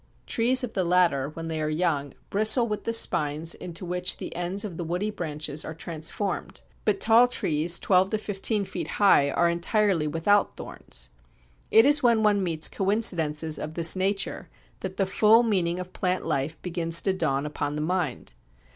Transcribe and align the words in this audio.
Trees 0.25 0.63
of 0.63 0.73
the 0.73 0.83
latter, 0.83 1.29
when 1.29 1.47
they 1.47 1.61
are 1.61 1.69
young, 1.69 2.15
"bristle 2.31 2.67
with 2.67 2.85
the 2.85 2.91
spines 2.91 3.53
into 3.53 3.85
which 3.85 4.17
the 4.17 4.35
ends 4.35 4.65
of 4.65 4.75
the 4.77 4.83
woody 4.83 5.11
branches 5.11 5.63
are 5.63 5.75
transformed"; 5.75 6.61
but 6.85 6.99
tall 6.99 7.27
trees 7.27 7.77
twelve 7.77 8.09
to 8.09 8.17
fifteen 8.17 8.65
feet 8.65 8.87
high 8.97 9.29
are 9.29 9.47
entirely 9.47 10.07
without 10.07 10.57
thorns! 10.57 11.09
l.c., 11.71 11.83
vol. 11.83 11.83
I, 11.83 11.83
p. 11.83 11.83
433. 11.83 11.83
It 11.83 11.85
is 11.85 12.03
when 12.03 12.23
one 12.23 12.43
meets 12.43 12.67
coincidences 12.67 13.59
of 13.59 13.75
this 13.75 13.95
nature 13.95 14.49
that 14.79 14.97
the 14.97 15.05
full 15.05 15.43
meaning 15.43 15.77
of 15.79 15.93
plant 15.93 16.25
life 16.25 16.59
begins 16.63 16.99
to 17.03 17.13
dawn 17.13 17.45
upon 17.45 17.75
the 17.75 17.81
mind. 17.83 18.33